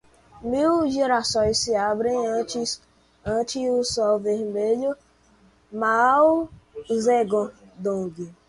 [0.51, 4.95] Mil girassóis se abrem ante o Sol Vermelho,
[5.71, 6.49] Mao
[6.91, 7.51] Zedong